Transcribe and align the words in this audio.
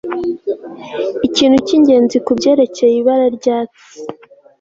ikintu 1.27 1.57
cyingenzi 1.65 2.17
kubyerekeye 2.25 2.95
ibara 3.01 3.27
ryatsi 3.37 3.87